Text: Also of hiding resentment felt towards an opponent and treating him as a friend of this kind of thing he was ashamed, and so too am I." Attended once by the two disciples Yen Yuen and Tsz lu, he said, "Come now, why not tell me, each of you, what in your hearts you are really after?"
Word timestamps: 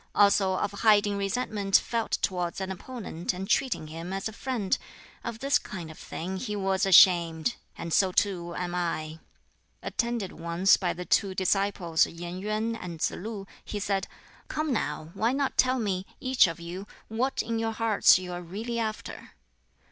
Also 0.15 0.53
of 0.53 0.71
hiding 0.71 1.15
resentment 1.15 1.75
felt 1.75 2.13
towards 2.23 2.59
an 2.59 2.71
opponent 2.71 3.33
and 3.33 3.47
treating 3.47 3.85
him 3.85 4.11
as 4.11 4.27
a 4.27 4.33
friend 4.33 4.79
of 5.23 5.37
this 5.37 5.59
kind 5.59 5.91
of 5.91 5.99
thing 5.99 6.37
he 6.37 6.55
was 6.55 6.87
ashamed, 6.87 7.53
and 7.77 7.93
so 7.93 8.11
too 8.11 8.55
am 8.55 8.73
I." 8.73 9.19
Attended 9.83 10.31
once 10.31 10.75
by 10.75 10.91
the 10.91 11.05
two 11.05 11.35
disciples 11.35 12.07
Yen 12.07 12.39
Yuen 12.39 12.75
and 12.75 12.99
Tsz 12.99 13.11
lu, 13.11 13.45
he 13.63 13.79
said, 13.79 14.07
"Come 14.47 14.73
now, 14.73 15.11
why 15.13 15.33
not 15.33 15.55
tell 15.55 15.77
me, 15.77 16.07
each 16.19 16.47
of 16.47 16.59
you, 16.59 16.87
what 17.07 17.43
in 17.43 17.59
your 17.59 17.73
hearts 17.73 18.17
you 18.17 18.33
are 18.33 18.41
really 18.41 18.79
after?" 18.79 19.33